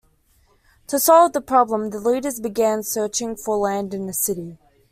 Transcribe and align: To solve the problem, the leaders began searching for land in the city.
To 0.87 0.97
solve 0.97 1.31
the 1.33 1.41
problem, 1.41 1.91
the 1.91 1.99
leaders 1.99 2.39
began 2.39 2.81
searching 2.81 3.35
for 3.35 3.57
land 3.57 3.93
in 3.93 4.07
the 4.07 4.13
city. 4.13 4.57